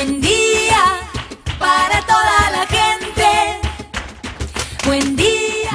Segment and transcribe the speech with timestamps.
[0.00, 0.49] Buen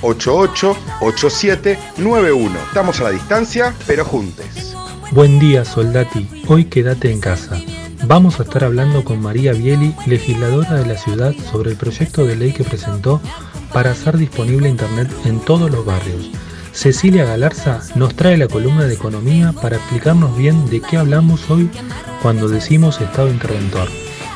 [0.00, 2.58] 88 87 91.
[2.68, 4.46] Estamos a la distancia, pero juntos.
[5.12, 6.28] Buen día, soldati.
[6.48, 7.56] Hoy quédate en casa.
[8.04, 12.36] Vamos a estar hablando con María Bieli, legisladora de la ciudad, sobre el proyecto de
[12.36, 13.20] ley que presentó
[13.72, 16.30] para hacer disponible Internet en todos los barrios.
[16.72, 21.70] Cecilia Galarza nos trae la columna de economía para explicarnos bien de qué hablamos hoy
[22.20, 23.88] cuando decimos Estado interventor.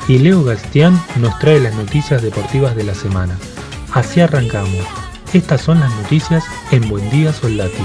[0.08, 3.38] Y Leo Gastián nos trae las noticias deportivas de la semana.
[3.92, 5.09] Así arrancamos.
[5.32, 6.42] Estas son las noticias
[6.72, 7.84] en Buen Día Soldati.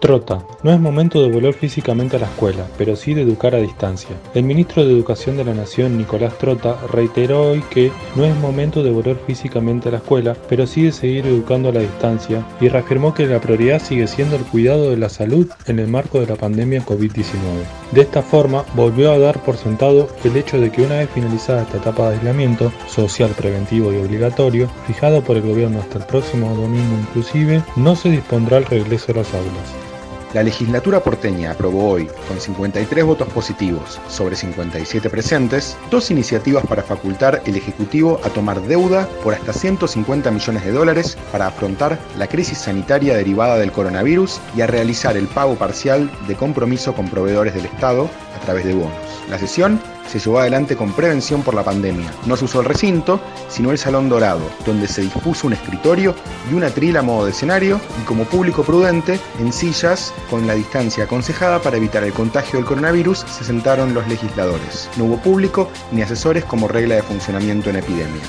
[0.00, 0.44] Trota.
[0.64, 4.16] No es momento de volver físicamente a la escuela, pero sí de educar a distancia.
[4.34, 8.82] El ministro de Educación de la Nación, Nicolás Trota, reiteró hoy que no es momento
[8.82, 12.68] de volver físicamente a la escuela, pero sí de seguir educando a la distancia, y
[12.68, 16.26] reafirmó que la prioridad sigue siendo el cuidado de la salud en el marco de
[16.26, 17.83] la pandemia COVID-19.
[17.94, 21.62] De esta forma, volvió a dar por sentado el hecho de que una vez finalizada
[21.62, 26.56] esta etapa de aislamiento social preventivo y obligatorio, fijado por el gobierno hasta el próximo
[26.56, 29.93] domingo inclusive, no se dispondrá el regreso a las aulas.
[30.34, 36.82] La legislatura porteña aprobó hoy, con 53 votos positivos sobre 57 presentes, dos iniciativas para
[36.82, 42.26] facultar el Ejecutivo a tomar deuda por hasta 150 millones de dólares para afrontar la
[42.26, 47.54] crisis sanitaria derivada del coronavirus y a realizar el pago parcial de compromiso con proveedores
[47.54, 48.92] del Estado a través de bonos.
[49.30, 52.12] La sesión se llevó adelante con prevención por la pandemia.
[52.26, 56.14] No se usó el recinto, sino el Salón Dorado, donde se dispuso un escritorio
[56.50, 60.54] y una trila a modo de escenario, y como público prudente, en sillas con la
[60.54, 64.88] distancia aconsejada para evitar el contagio del coronavirus, se sentaron los legisladores.
[64.96, 68.22] No hubo público ni asesores como regla de funcionamiento en epidemia.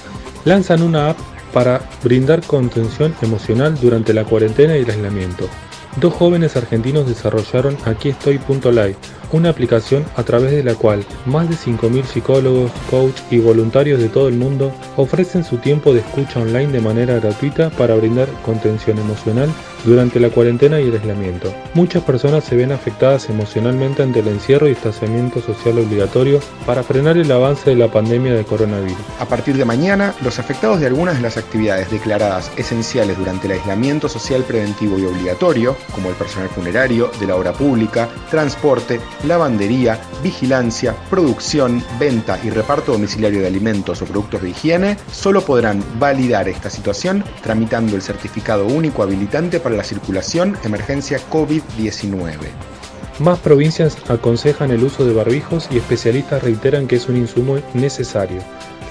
[0.46, 1.18] Lanzan una app
[1.53, 5.47] para brindar contención emocional durante la cuarentena y el aislamiento.
[5.97, 8.97] Dos jóvenes argentinos desarrollaron Aquí Estoy.live,
[9.31, 14.09] una aplicación a través de la cual más de 5.000 psicólogos, coach y voluntarios de
[14.09, 18.97] todo el mundo ofrecen su tiempo de escucha online de manera gratuita para brindar contención
[18.97, 19.50] emocional
[19.85, 21.53] durante la cuarentena y el aislamiento.
[21.74, 27.18] Muchas personas se ven afectadas emocionalmente ante el encierro y distanciamiento social obligatorio para frenar
[27.18, 28.97] el avance de la pandemia de coronavirus.
[29.19, 33.53] A partir de mañana, los afectados de algunas de las actividades declaradas esenciales durante el
[33.53, 40.00] aislamiento social preventivo y obligatorio, como el personal funerario, de la obra pública, transporte, lavandería,
[40.22, 46.48] vigilancia, producción, venta y reparto domiciliario de alimentos o productos de higiene, solo podrán validar
[46.48, 52.36] esta situación tramitando el certificado único habilitante para la circulación emergencia COVID-19.
[53.20, 58.42] Más provincias aconsejan el uso de barbijos y especialistas reiteran que es un insumo necesario.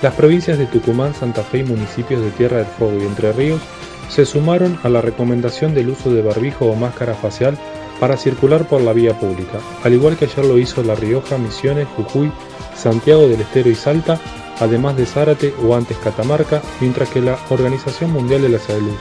[0.01, 3.61] Las provincias de Tucumán, Santa Fe y municipios de Tierra del Fuego y Entre Ríos
[4.09, 7.59] se sumaron a la recomendación del uso de barbijo o máscara facial
[8.01, 11.89] para circular por la vía pública, al igual que ayer lo hizo La Rioja, Misiones,
[11.97, 12.33] Jujuy,
[12.77, 14.21] Santiago del Estero y Salta,
[14.61, 18.97] además de Zárate o antes Catamarca, mientras que la Organización Mundial de la Salud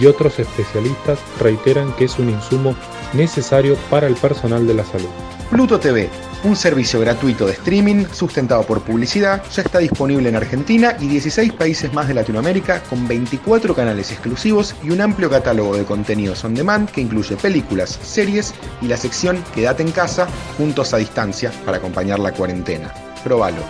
[0.00, 2.74] y otros especialistas reiteran que es un insumo
[3.12, 5.08] necesario para el personal de la salud.
[5.54, 6.10] Pluto TV,
[6.42, 11.52] un servicio gratuito de streaming sustentado por publicidad, ya está disponible en Argentina y 16
[11.52, 16.56] países más de Latinoamérica con 24 canales exclusivos y un amplio catálogo de contenidos on
[16.56, 20.26] demand que incluye películas, series y la sección Quédate en casa
[20.58, 22.92] juntos a distancia para acompañar la cuarentena.
[23.22, 23.62] Probalo.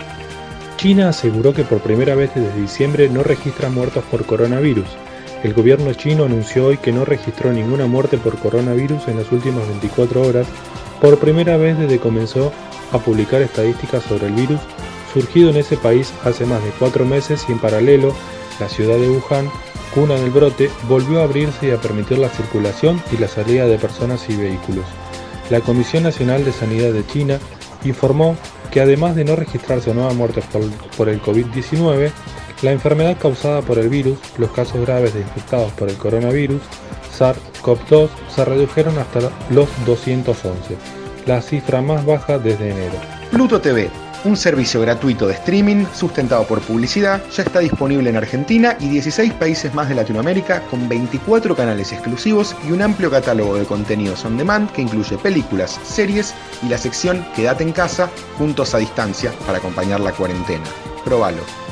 [0.77, 4.87] China aseguró que por primera vez desde diciembre no registra muertos por coronavirus.
[5.43, 9.67] El gobierno chino anunció hoy que no registró ninguna muerte por coronavirus en las últimas
[9.67, 10.47] 24 horas,
[11.01, 12.51] por primera vez desde que comenzó
[12.91, 14.59] a publicar estadísticas sobre el virus,
[15.13, 18.13] surgido en ese país hace más de cuatro meses y en paralelo,
[18.59, 19.49] la ciudad de Wuhan,
[19.93, 23.77] cuna del brote, volvió a abrirse y a permitir la circulación y la salida de
[23.77, 24.85] personas y vehículos.
[25.49, 27.39] La Comisión Nacional de Sanidad de China
[27.83, 28.35] informó
[28.71, 30.63] que además de no registrarse nuevas muertes por,
[30.97, 32.11] por el COVID-19,
[32.61, 36.61] la enfermedad causada por el virus, los casos graves de infectados por el coronavirus,
[37.17, 40.77] SARS-CoV-2, se redujeron hasta los 211,
[41.25, 42.95] la cifra más baja desde enero.
[43.31, 43.89] Pluto TV,
[44.25, 49.33] un servicio gratuito de streaming sustentado por publicidad, ya está disponible en Argentina y 16
[49.33, 54.37] países más de Latinoamérica con 24 canales exclusivos y un amplio catálogo de contenidos on
[54.37, 59.59] demand que incluye películas, series y la sección Quédate en casa juntos a distancia para
[59.59, 60.65] acompañar la cuarentena.
[61.03, 61.64] Probalo.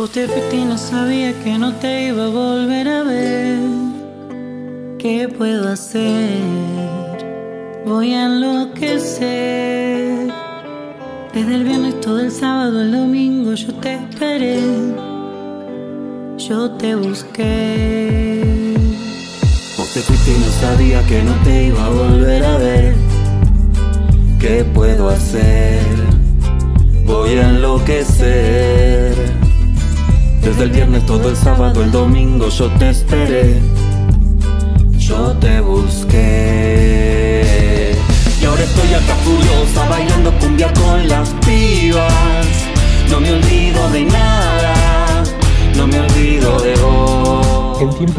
[0.00, 3.58] No sabía que no te iba a volver a ver.
[4.98, 6.40] ¿Qué puedo hacer?
[7.84, 9.20] Voy a enloquecer.
[11.34, 14.62] Desde el viernes todo el sábado, el domingo yo te esperé.
[16.38, 18.78] Yo te busqué.
[19.76, 22.94] Vos te fuiste y no sabía que no te iba a volver a ver.
[24.40, 25.82] ¿Qué puedo hacer?
[27.04, 29.39] Voy a enloquecer.
[30.42, 33.60] Desde el viernes todo el sábado, el domingo yo te esperé.
[34.98, 37.19] Yo te busqué.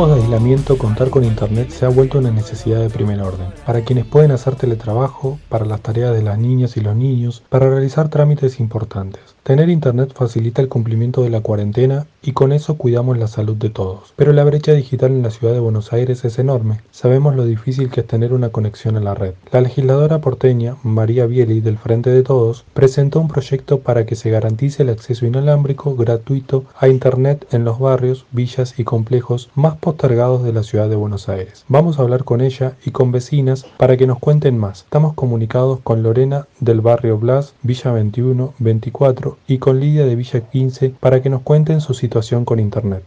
[0.01, 3.49] Tiempos de aislamiento, contar con Internet se ha vuelto una necesidad de primer orden.
[3.67, 7.69] Para quienes pueden hacer teletrabajo, para las tareas de las niñas y los niños, para
[7.69, 9.21] realizar trámites importantes.
[9.43, 13.71] Tener Internet facilita el cumplimiento de la cuarentena y con eso cuidamos la salud de
[13.71, 14.13] todos.
[14.15, 16.81] Pero la brecha digital en la ciudad de Buenos Aires es enorme.
[16.91, 19.33] Sabemos lo difícil que es tener una conexión a la red.
[19.51, 24.29] La legisladora porteña, María Bieli, del Frente de Todos, presentó un proyecto para que se
[24.29, 30.41] garantice el acceso inalámbrico gratuito a Internet en los barrios, villas y complejos más postergados
[30.45, 31.65] de la ciudad de Buenos Aires.
[31.67, 34.83] Vamos a hablar con ella y con vecinas para que nos cuenten más.
[34.83, 40.39] Estamos comunicados con Lorena del barrio Blas, Villa 21, 24 y con Lidia de Villa
[40.39, 43.03] 15 para que nos cuenten su situación con Internet.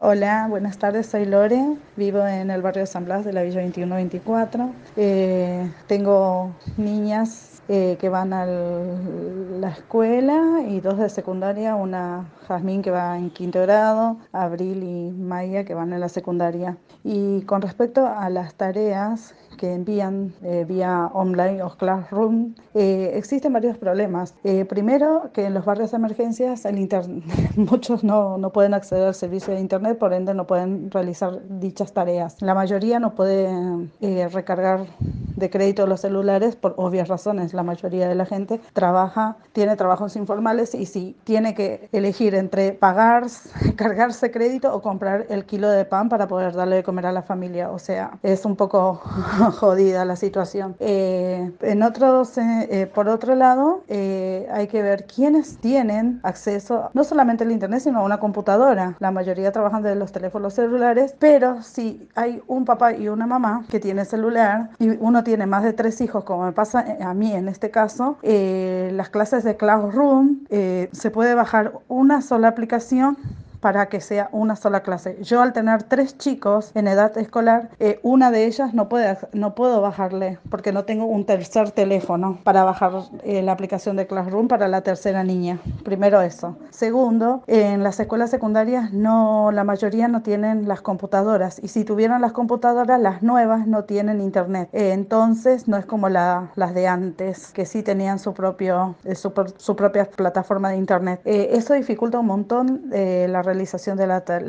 [0.00, 4.72] Hola, buenas tardes, soy Lore, vivo en el barrio San Blas de la Villa 21-24.
[4.96, 12.82] Eh, tengo niñas eh, que van a la escuela y dos de secundaria, una Jazmín
[12.82, 16.76] que va en quinto grado, Abril y Maya que van en la secundaria.
[17.04, 23.52] Y con respecto a las tareas que envían eh, vía online o classroom, eh, existen
[23.52, 24.34] varios problemas.
[24.68, 26.74] primero, que en los barrios de emergencias el
[27.56, 31.92] muchos no, no, pueden acceder al servicio de Internet, por ende no pueden realizar dichas
[31.92, 32.42] tareas.
[32.42, 33.88] La mayoría no puede
[34.30, 34.86] recargar
[35.36, 40.16] de crédito los celulares por obvias razones la mayoría de la gente trabaja, tiene trabajos
[40.16, 43.24] informales y si tiene que elegir entre pagar,
[43.76, 47.22] cargarse crédito o comprar el kilo de pan para poder darle de comer a la
[47.22, 47.70] familia.
[47.70, 48.94] O sea, es un poco
[49.58, 50.76] jodida la situación.
[50.80, 57.04] Eh, en otros, eh, eh, por otro lado, hay que ver quiénes tienen acceso no
[57.04, 58.96] solamente al internet, sino a una computadora.
[59.00, 63.64] La mayoría trabajan de los teléfonos celulares, pero si hay un papá y una mamá
[63.68, 67.32] que tiene celular y uno tiene más de tres hijos, como me pasa a mí
[67.32, 72.48] en en este caso, eh, las clases de Classroom, eh, se puede bajar una sola
[72.48, 73.18] aplicación
[73.64, 75.16] para que sea una sola clase.
[75.22, 79.54] Yo al tener tres chicos en edad escolar, eh, una de ellas no, puede, no
[79.54, 84.48] puedo bajarle porque no tengo un tercer teléfono para bajar eh, la aplicación de Classroom
[84.48, 85.60] para la tercera niña.
[85.82, 86.58] Primero eso.
[86.68, 92.20] Segundo, en las escuelas secundarias no, la mayoría no tienen las computadoras y si tuvieran
[92.20, 94.68] las computadoras, las nuevas no tienen internet.
[94.74, 99.32] Eh, entonces no es como la, las de antes, que sí tenían su, propio, su,
[99.56, 101.22] su propia plataforma de internet.
[101.24, 104.06] eso dificulta un montón la realización de,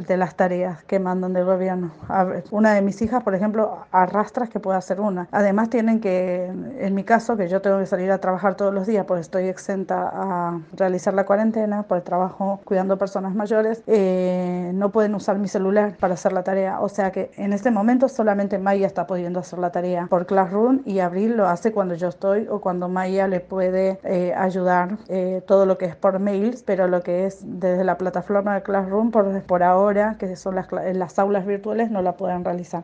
[0.07, 1.91] de, las tareas que mandan del gobierno.
[2.51, 5.27] Una de mis hijas, por ejemplo, arrastras que puede hacer una.
[5.31, 6.45] Además tienen que,
[6.79, 9.47] en mi caso, que yo tengo que salir a trabajar todos los días porque estoy
[9.47, 15.37] exenta a realizar la cuarentena por el trabajo cuidando personas mayores, eh, no pueden usar
[15.37, 16.79] mi celular para hacer la tarea.
[16.81, 20.81] O sea que en este momento solamente Maya está pudiendo hacer la tarea por Classroom
[20.85, 25.43] y Abril lo hace cuando yo estoy o cuando Maya le puede eh, ayudar eh,
[25.45, 28.94] todo lo que es por mails, pero lo que es desde la plataforma de Classroom
[29.11, 32.83] por, por ahora, que son las, las aulas virtuales, no la pueden realizar.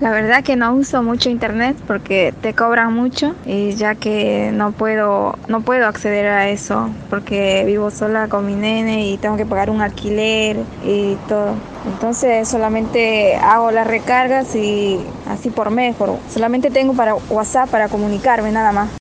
[0.00, 4.72] La verdad que no uso mucho internet porque te cobran mucho y ya que no
[4.72, 9.44] puedo no puedo acceder a eso porque vivo sola con mi nene y tengo que
[9.44, 11.54] pagar un alquiler y todo.
[11.86, 15.94] Entonces solamente hago las recargas y así por mes,
[16.30, 18.99] solamente tengo para WhatsApp para comunicarme nada más.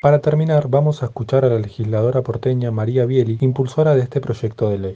[0.00, 4.70] Para terminar, vamos a escuchar a la legisladora porteña María Bieli, impulsora de este proyecto
[4.70, 4.94] de ley.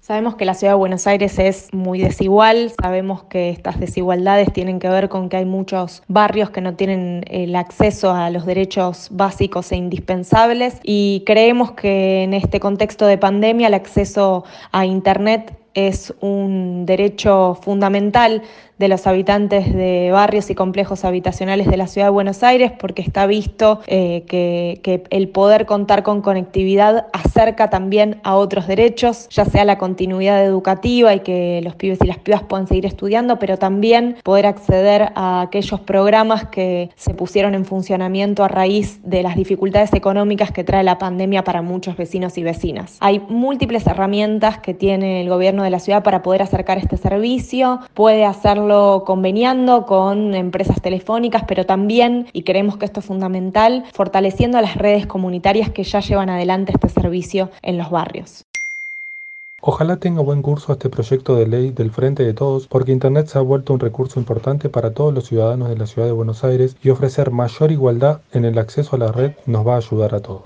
[0.00, 4.78] Sabemos que la ciudad de Buenos Aires es muy desigual, sabemos que estas desigualdades tienen
[4.78, 9.08] que ver con que hay muchos barrios que no tienen el acceso a los derechos
[9.10, 15.58] básicos e indispensables y creemos que en este contexto de pandemia el acceso a Internet
[15.74, 18.42] es un derecho fundamental
[18.78, 23.02] de los habitantes de barrios y complejos habitacionales de la ciudad de Buenos Aires, porque
[23.02, 29.28] está visto eh, que, que, el poder contar con conectividad acerca también a otros derechos,
[29.30, 33.38] ya sea la continuidad educativa y que los pibes y las pibas puedan seguir estudiando,
[33.38, 39.22] pero también poder acceder a aquellos programas que se pusieron en funcionamiento a raíz de
[39.22, 42.96] las dificultades económicas que trae la pandemia para muchos vecinos y vecinas.
[43.00, 47.80] Hay múltiples herramientas que tiene el gobierno de la ciudad para poder acercar este servicio,
[47.94, 48.63] puede hacerlo
[49.04, 55.06] conveniando con empresas telefónicas, pero también, y creemos que esto es fundamental, fortaleciendo las redes
[55.06, 58.44] comunitarias que ya llevan adelante este servicio en los barrios.
[59.66, 63.38] Ojalá tenga buen curso este proyecto de ley del Frente de Todos, porque Internet se
[63.38, 66.76] ha vuelto un recurso importante para todos los ciudadanos de la ciudad de Buenos Aires
[66.82, 70.20] y ofrecer mayor igualdad en el acceso a la red nos va a ayudar a
[70.20, 70.42] todos.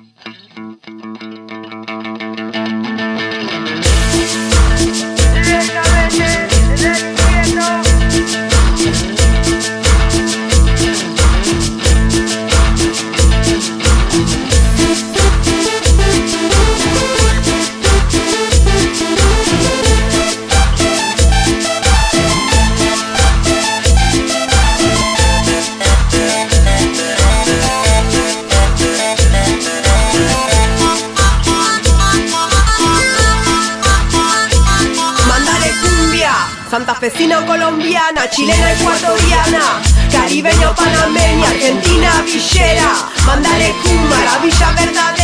[38.38, 45.17] Chilena ecuatoriana, caribeño panameña, argentina villera, mandale cumba, la villa verdadera,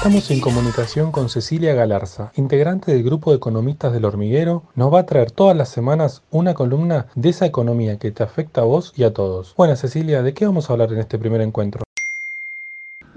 [0.00, 5.00] Estamos en comunicación con Cecilia Galarza, integrante del grupo de economistas del hormiguero Nos va
[5.00, 8.94] a traer todas las semanas una columna de esa economía que te afecta a vos
[8.96, 11.82] y a todos Bueno Cecilia, ¿de qué vamos a hablar en este primer encuentro?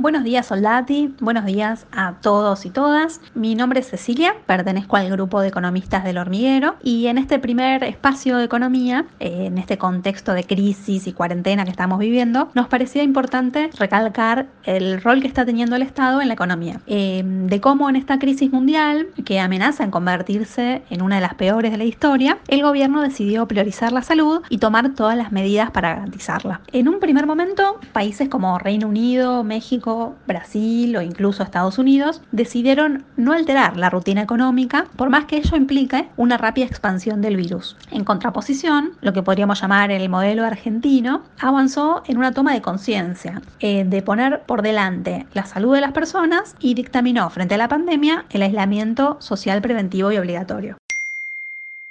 [0.04, 3.22] Buenos días Soldati, buenos días a todos y todas.
[3.36, 7.86] Mi nombre es Cecilia, pertenezco al grupo de economistas del hormiguero y en este primer
[7.86, 12.68] espacio de economía, eh, en este contexto de crisis y cuarentena que estamos viviendo, nos
[12.68, 17.62] parecía importante recalcar el rol que está teniendo el Estado en la economía, eh, de
[17.62, 21.78] cómo en esta crisis mundial que amenaza en convertirse en una de las peores de
[21.78, 26.60] la historia, el gobierno decidió priorizar la salud y tomar todas las medidas para garantizarla.
[26.74, 29.93] En un primer momento, países como Reino Unido, México,
[30.28, 35.58] Brasil o incluso Estados Unidos decidieron no alterar la rutina económica por más que ello
[35.58, 37.78] implique una rápida expansión del virus.
[37.92, 43.42] En contraposición, lo que podríamos llamar el modelo argentino avanzó en una toma de conciencia
[43.60, 47.68] eh, de poner por delante la salud de las personas y dictaminó frente a la
[47.68, 50.78] pandemia el aislamiento social preventivo y obligatorio.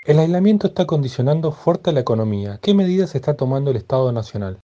[0.04, 2.59] El aislamiento está condicionando fuerte la economía.
[2.61, 4.59] ¿Qué medidas está tomando el Estado Nacional?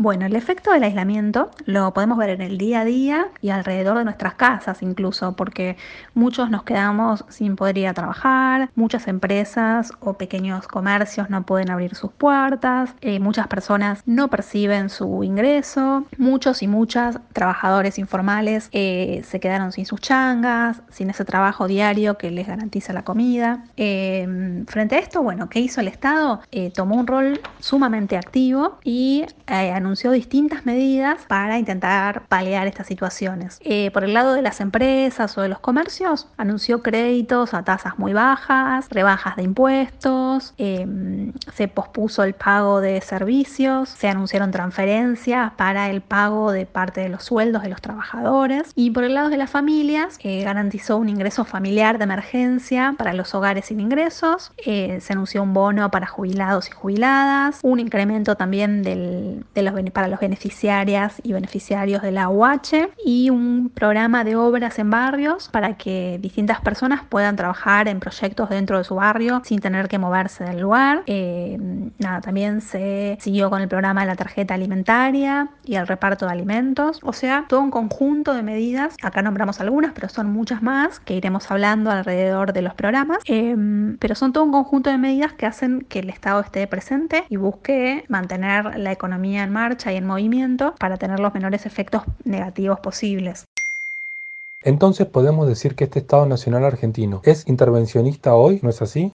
[0.00, 3.98] Bueno, el efecto del aislamiento lo podemos ver en el día a día y alrededor
[3.98, 5.76] de nuestras casas incluso, porque
[6.14, 11.70] muchos nos quedamos sin poder ir a trabajar, muchas empresas o pequeños comercios no pueden
[11.70, 18.70] abrir sus puertas, eh, muchas personas no perciben su ingreso, muchos y muchas trabajadores informales
[18.72, 23.64] eh, se quedaron sin sus changas, sin ese trabajo diario que les garantiza la comida.
[23.76, 26.40] Eh, frente a esto, bueno, ¿qué hizo el Estado?
[26.74, 33.58] tomó un rol sumamente activo y anunció distintas medidas para intentar paliar estas situaciones.
[33.62, 37.98] Eh, por el lado de las empresas o de los comercios, anunció créditos a tasas
[37.98, 45.52] muy bajas, rebajas de impuestos, em, se pospuso el pago de servicios, se anunciaron transferencias
[45.54, 49.28] para el pago de parte de los sueldos de los trabajadores y por el lado
[49.28, 54.52] de las familias eh, garantizó un ingreso familiar de emergencia para los hogares sin ingresos,
[54.64, 59.74] eh, se anunció un bono para jubilados y jubiladas, un incremento también del, de los
[59.92, 65.48] para los beneficiarias y beneficiarios de la UH y un programa de obras en barrios
[65.48, 69.98] para que distintas personas puedan trabajar en proyectos dentro de su barrio sin tener que
[69.98, 71.02] moverse del lugar.
[71.06, 71.58] Eh,
[71.98, 76.32] nada, también se siguió con el programa de la tarjeta alimentaria y el reparto de
[76.32, 77.00] alimentos.
[77.02, 78.96] O sea, todo un conjunto de medidas.
[79.02, 83.18] Acá nombramos algunas, pero son muchas más que iremos hablando alrededor de los programas.
[83.26, 83.56] Eh,
[83.98, 87.36] pero son todo un conjunto de medidas que hacen que el Estado esté presente y
[87.36, 92.02] busque mantener la economía en marcha marcha y en movimiento para tener los menores efectos
[92.24, 93.46] negativos posibles.
[94.62, 99.12] Entonces podemos decir que este Estado Nacional argentino es intervencionista hoy, ¿no es así?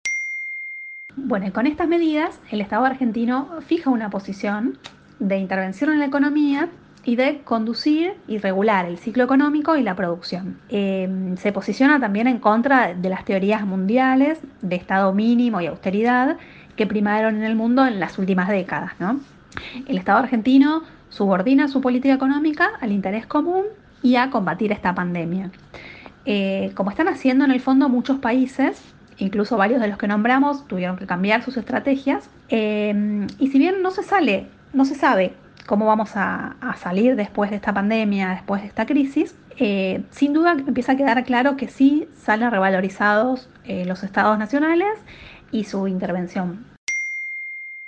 [1.16, 4.78] Bueno, y con estas medidas, el Estado argentino fija una posición
[5.20, 6.70] de intervención en la economía
[7.04, 10.60] y de conducir y regular el ciclo económico y la producción.
[10.70, 16.38] Eh, se posiciona también en contra de las teorías mundiales de Estado mínimo y austeridad
[16.76, 18.94] que primaron en el mundo en las últimas décadas.
[19.88, 23.66] El Estado argentino subordina su política económica al interés común
[24.02, 25.52] y a combatir esta pandemia.
[26.26, 28.82] Eh, como están haciendo en el fondo muchos países,
[29.18, 33.82] incluso varios de los que nombramos tuvieron que cambiar sus estrategias, eh, y si bien
[33.82, 35.34] no se sale, no se sabe
[35.66, 40.54] cómo vamos a, salir después de esta pandemia, después de esta crisis, eh, sin duda
[40.54, 43.50] empieza a quedar claro que sí salen revalorizados
[43.86, 44.98] los estados nacionales
[45.52, 46.71] y su intervención.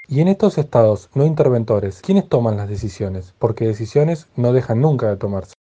[0.08, 3.34] Y en estos estados no interventores, ¿quiénes toman las decisiones?
[3.40, 5.53] Porque decisiones no dejan nunca de tomarse.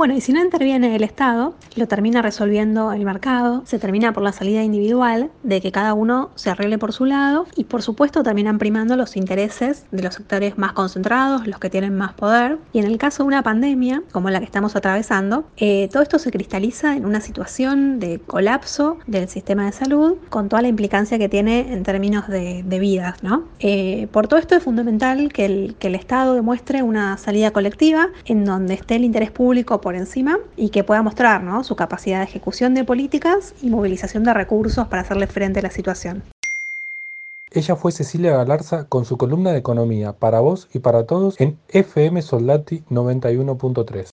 [0.00, 4.22] Bueno, y si no interviene el Estado, lo termina resolviendo el mercado, se termina por
[4.22, 8.22] la salida individual, de que cada uno se arregle por su lado y por supuesto
[8.22, 12.56] terminan primando los intereses de los sectores más concentrados, los que tienen más poder.
[12.72, 16.18] Y en el caso de una pandemia, como la que estamos atravesando, eh, todo esto
[16.18, 21.18] se cristaliza en una situación de colapso del sistema de salud, con toda la implicancia
[21.18, 23.22] que tiene en términos de, vidas.
[23.22, 23.44] ¿no?
[23.58, 28.08] Eh, por todo esto es fundamental que el, que el Estado demuestre una salida colectiva
[28.24, 32.24] en donde esté el interés público por encima y que pueda mostrar su capacidad de
[32.24, 36.22] ejecución de políticas y movilización de recursos para hacerle frente a la situación.
[37.52, 41.58] Ella fue Cecilia Galarza con su columna de economía para vos y para todos en
[41.68, 44.10] FM Soldati 91.3.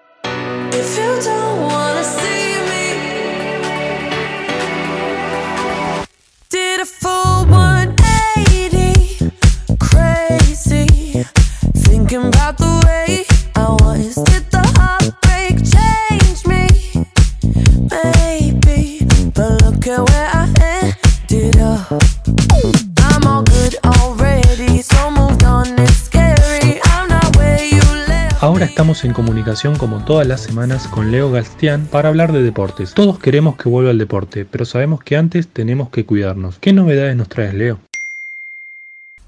[28.77, 32.93] estamos en comunicación como todas las semanas con Leo Galstián para hablar de deportes.
[32.93, 36.59] Todos queremos que vuelva el deporte, pero sabemos que antes tenemos que cuidarnos.
[36.59, 37.79] ¿Qué novedades nos traes, Leo?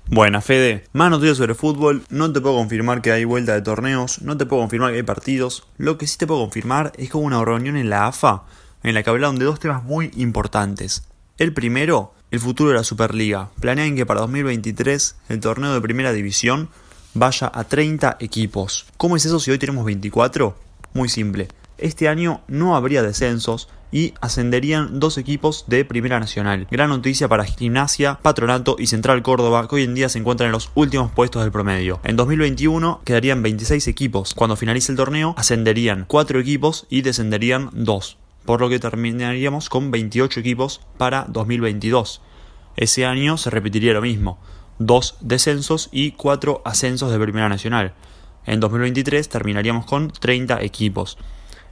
[0.06, 0.84] Buena, Fede.
[0.93, 2.04] Más noticias sobre fútbol.
[2.12, 4.21] No te puedo confirmar que hay vuelta de torneos.
[4.21, 5.63] No te puedo confirmar que hay partidos.
[5.80, 8.43] Lo que sí te puedo confirmar es que hubo una reunión en la AFA
[8.84, 11.02] en la que hablaron de dos temas muy importantes.
[11.39, 13.50] El primero, el futuro de la Superliga.
[13.60, 16.69] Planean que para 2023 el torneo de primera división
[17.13, 18.86] vaya a 30 equipos.
[18.98, 20.56] ¿Cómo es eso si hoy tenemos 24?
[20.93, 21.48] Muy simple.
[21.78, 26.67] Este año no habría descensos y ascenderían dos equipos de Primera Nacional.
[26.69, 30.54] Gran noticia para Gimnasia, Patronato y Central Córdoba, que hoy en día se encuentran en
[30.54, 32.00] los últimos puestos del promedio.
[32.04, 34.34] En 2021 quedarían 26 equipos.
[34.36, 38.17] Cuando finalice el torneo, ascenderían 4 equipos y descenderían 2.
[38.45, 42.22] Por lo que terminaríamos con 28 equipos para 2022.
[42.76, 44.39] Ese año se repetiría lo mismo
[44.80, 47.94] dos descensos y cuatro ascensos de Primera Nacional.
[48.46, 51.18] En 2023 terminaríamos con 30 equipos.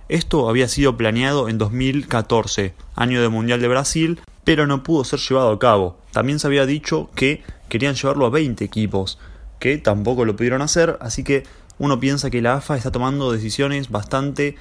[0.09, 5.19] Esto había sido planeado en 2014, año de Mundial de Brasil, pero no pudo ser
[5.19, 5.97] llevado a cabo.
[6.11, 9.17] También se había dicho que querían llevarlo a 20 equipos,
[9.59, 11.43] que tampoco lo pudieron hacer, así que
[11.79, 14.55] uno piensa que la AFA está tomando decisiones bastante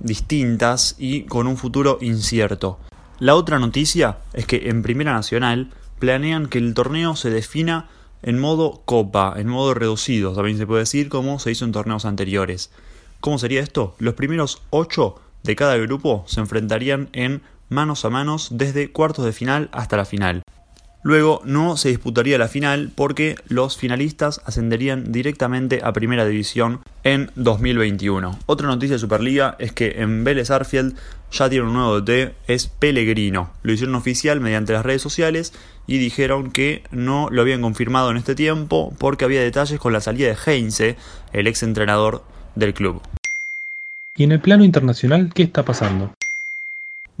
[0.00, 2.78] distintas y con un futuro incierto.
[3.20, 7.88] La otra noticia es que en Primera Nacional planean que el torneo se defina
[8.22, 12.04] en modo copa, en modo reducido, también se puede decir como se hizo en torneos
[12.04, 12.70] anteriores.
[13.20, 13.94] ¿Cómo sería esto?
[13.98, 19.32] Los primeros 8 de cada grupo se enfrentarían en manos a manos desde cuartos de
[19.32, 20.42] final hasta la final.
[21.02, 27.30] Luego no se disputaría la final porque los finalistas ascenderían directamente a Primera División en
[27.36, 28.38] 2021.
[28.46, 30.96] Otra noticia de Superliga es que en Vélez Arfield
[31.30, 33.52] ya tiene un nuevo DT, es Pellegrino.
[33.62, 35.52] Lo hicieron oficial mediante las redes sociales
[35.88, 40.00] y dijeron que no lo habían confirmado en este tiempo porque había detalles con la
[40.00, 40.96] salida de Heinze,
[41.32, 42.22] el ex entrenador
[42.54, 43.02] del club.
[44.14, 46.12] ¿Y en el plano internacional qué está pasando?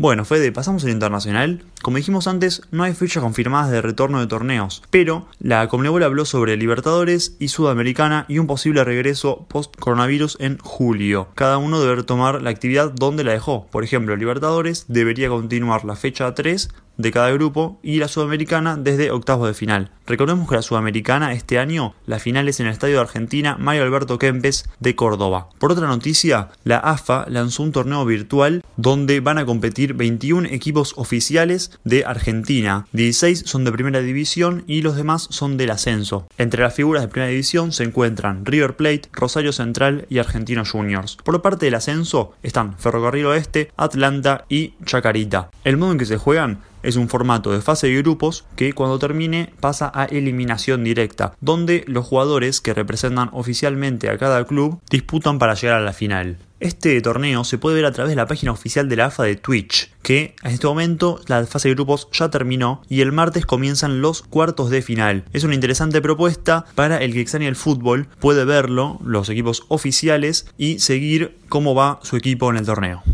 [0.00, 1.64] Bueno, Fede, pasamos al internacional.
[1.82, 6.24] Como dijimos antes, no hay fechas confirmadas de retorno de torneos, pero la Conmebol habló
[6.24, 11.28] sobre Libertadores y Sudamericana y un posible regreso post-coronavirus en julio.
[11.34, 13.66] Cada uno debe tomar la actividad donde la dejó.
[13.72, 19.10] Por ejemplo, Libertadores debería continuar la fecha 3 de cada grupo y la Sudamericana desde
[19.10, 19.90] octavos de final.
[20.06, 23.82] Recordemos que la Sudamericana este año, la final es en el Estadio de Argentina Mario
[23.84, 25.48] Alberto Kempes de Córdoba.
[25.58, 30.94] Por otra noticia, la AFA lanzó un torneo virtual donde van a competir 21 equipos
[30.96, 32.86] oficiales de Argentina.
[32.92, 36.26] 16 son de primera división y los demás son del ascenso.
[36.38, 41.16] Entre las figuras de primera división se encuentran River Plate, Rosario Central y Argentinos Juniors.
[41.22, 45.50] Por parte del ascenso están Ferrocarril Oeste, Atlanta y Chacarita.
[45.64, 48.98] El modo en que se juegan es un formato de fase de grupos que cuando
[48.98, 55.38] termine pasa a eliminación directa, donde los jugadores que representan oficialmente a cada club disputan
[55.38, 56.38] para llegar a la final.
[56.60, 59.36] Este torneo se puede ver a través de la página oficial de la AFA de
[59.36, 64.00] Twitch, que en este momento la fase de grupos ya terminó y el martes comienzan
[64.00, 65.24] los cuartos de final.
[65.32, 70.48] Es una interesante propuesta para el que extraña el fútbol, puede verlo, los equipos oficiales
[70.58, 73.04] y seguir cómo va su equipo en el torneo.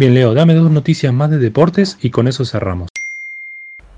[0.00, 2.88] Bien, Leo, dame dos noticias más de deportes y con eso cerramos.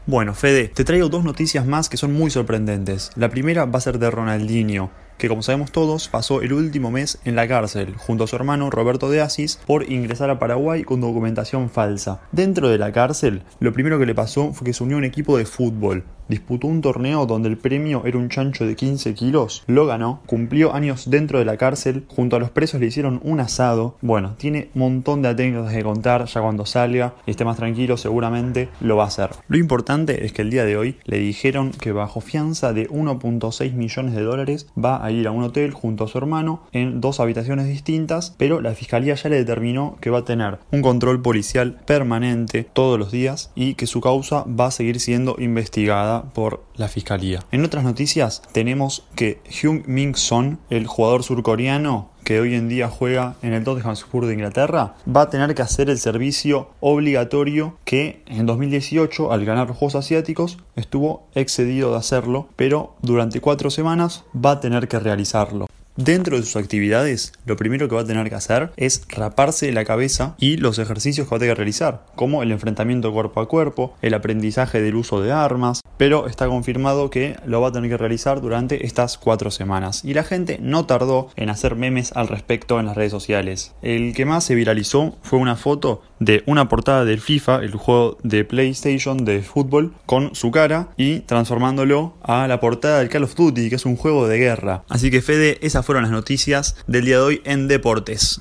[0.05, 3.13] Bueno, Fede, te traigo dos noticias más que son muy sorprendentes.
[3.15, 7.21] La primera va a ser de Ronaldinho, que como sabemos todos pasó el último mes
[7.25, 11.01] en la cárcel junto a su hermano Roberto de Asis por ingresar a Paraguay con
[11.01, 12.21] documentación falsa.
[12.33, 15.05] Dentro de la cárcel, lo primero que le pasó fue que se unió a un
[15.05, 19.63] equipo de fútbol, disputó un torneo donde el premio era un chancho de 15 kilos,
[19.67, 23.41] lo ganó, cumplió años dentro de la cárcel, junto a los presos le hicieron un
[23.41, 23.97] asado.
[24.01, 27.97] Bueno, tiene un montón de anécdotas que contar, ya cuando salga y esté más tranquilo
[27.97, 29.31] seguramente lo va a hacer.
[29.49, 33.73] Lo importante es que el día de hoy le dijeron que bajo fianza de 1.6
[33.75, 37.21] millones de dólares va a ir a un hotel junto a su hermano en dos
[37.21, 41.81] habitaciones distintas, pero la fiscalía ya le determinó que va a tener un control policial
[41.87, 46.89] permanente todos los días y que su causa va a seguir siendo investigada por la
[46.89, 47.41] fiscalía.
[47.51, 52.89] En otras noticias tenemos que Hyung Min Son, el jugador surcoreano que hoy en día
[52.89, 57.77] juega en el Tottenham Hotspur de Inglaterra, va a tener que hacer el servicio obligatorio
[57.85, 63.71] que en 2018, al ganar los Juegos Asiáticos, estuvo excedido de hacerlo, pero durante cuatro
[63.71, 65.67] semanas va a tener que realizarlo.
[65.97, 69.85] Dentro de sus actividades, lo primero que va a tener que hacer es raparse la
[69.85, 73.49] cabeza y los ejercicios que va a tener que realizar, como el enfrentamiento cuerpo a
[73.49, 77.91] cuerpo, el aprendizaje del uso de armas, pero está confirmado que lo va a tener
[77.91, 80.03] que realizar durante estas cuatro semanas.
[80.03, 83.75] Y la gente no tardó en hacer memes al respecto en las redes sociales.
[83.83, 88.17] El que más se viralizó fue una foto de una portada del FIFA, el juego
[88.23, 93.35] de PlayStation de fútbol, con su cara y transformándolo a la portada del Call of
[93.35, 94.85] Duty, que es un juego de guerra.
[94.89, 98.41] Así que Fede, fueron las noticias del día de hoy en Deportes.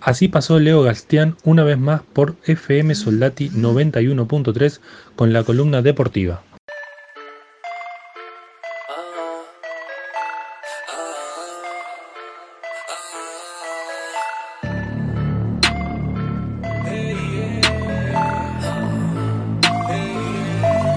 [0.00, 4.80] Así pasó Leo Gastián una vez más por FM Soldati 91.3
[5.16, 6.42] con la columna deportiva.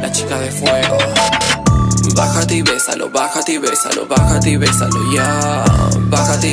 [0.02, 0.98] La chica de fuego.
[2.16, 5.01] Bájate y bésalo, bájate y bésalo, bájate y bésalo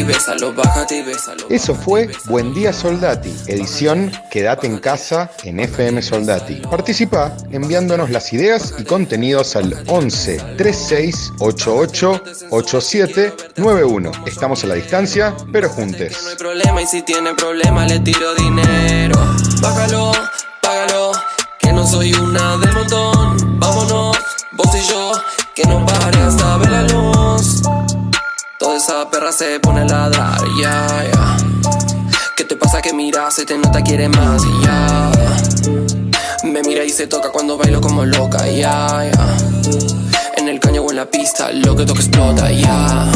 [0.09, 1.47] bésalo, bájate y bésalo.
[1.51, 6.57] Eso fue Buen Día Soldati, edición Quédate en casa en FM Soldati.
[6.71, 14.12] Participa enviándonos las ideas y contenidos al 11 36 88 87 91.
[14.27, 16.27] Estamos a la distancia, pero No juntes.
[16.27, 19.08] hay problema y si tiene problema le tiro dinero.
[28.88, 31.37] Esa perra se pone a ladrar, ya, ya.
[32.37, 35.11] ¿Qué te pasa que miras, se te nota, quiere más, ya.
[36.44, 39.37] Me mira y se toca cuando bailo como loca, ya, ya.
[40.38, 43.12] En el caño o en la pista, lo que toca explota, ya.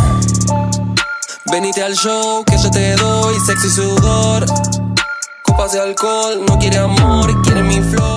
[1.51, 4.45] Venite al show que yo te doy sexy sudor.
[5.43, 8.12] Copas de alcohol, no quiere amor, quiere mi flor.